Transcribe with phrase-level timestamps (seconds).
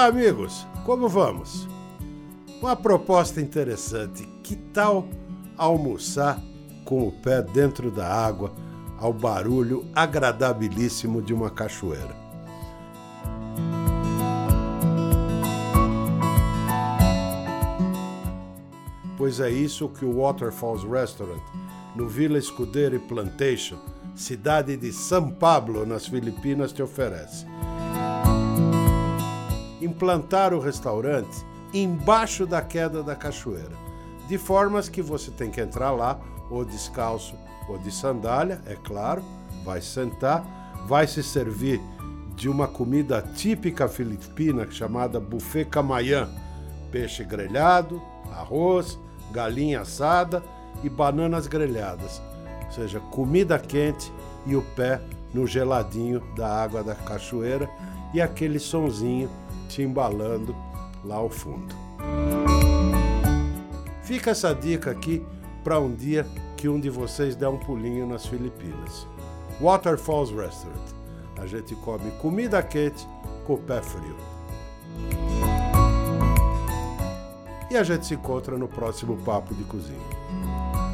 [0.00, 0.66] Olá, amigos!
[0.86, 1.68] Como vamos?
[2.58, 4.26] Uma proposta interessante.
[4.42, 5.06] Que tal
[5.58, 6.42] almoçar
[6.86, 8.50] com o pé dentro da água
[8.98, 12.16] ao barulho agradabilíssimo de uma cachoeira?
[19.18, 21.42] Pois é isso que o Waterfalls Restaurant,
[21.94, 23.76] no Villa Escudeiro e Plantation,
[24.14, 27.44] cidade de São Pablo, nas Filipinas, te oferece
[29.80, 33.76] implantar o restaurante embaixo da queda da cachoeira,
[34.28, 36.18] de formas que você tem que entrar lá
[36.50, 37.34] ou descalço
[37.68, 39.22] ou de sandália, é claro,
[39.64, 40.44] vai sentar,
[40.86, 41.80] vai se servir
[42.34, 46.28] de uma comida típica filipina chamada buffet camayan,
[46.90, 48.98] peixe grelhado, arroz,
[49.30, 50.42] galinha assada
[50.82, 52.20] e bananas grelhadas,
[52.64, 54.12] ou seja, comida quente
[54.46, 55.00] e o pé
[55.32, 57.70] no geladinho da água da cachoeira
[58.12, 59.30] e aquele sonzinho
[59.70, 60.54] te embalando
[61.04, 61.74] lá ao fundo.
[64.02, 65.24] Fica essa dica aqui
[65.62, 69.06] para um dia que um de vocês der um pulinho nas Filipinas.
[69.60, 71.00] Waterfalls Restaurant.
[71.38, 73.06] A gente come comida quente
[73.46, 74.16] com o pé frio.
[77.70, 80.89] E a gente se encontra no próximo Papo de Cozinha.